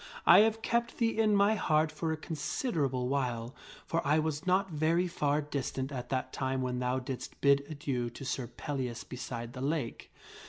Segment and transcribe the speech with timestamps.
[0.25, 3.53] I have kept thee in my heart for a considerable while,
[3.85, 8.09] for 1 was not very far distant at that time when thou didst bid adieu
[8.09, 10.09] to Sir Pellias beside the lake.